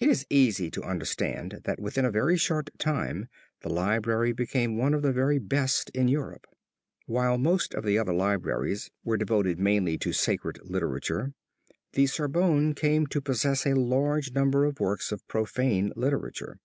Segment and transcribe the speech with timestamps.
[0.00, 3.28] It is easy to understand that within a very short time
[3.60, 6.44] the library became one of the very best in Europe.
[7.06, 11.34] While most of the other libraries were devoted mainly to sacred literature,
[11.92, 16.58] the Sorbonne came to possess a large number of works of profane literature.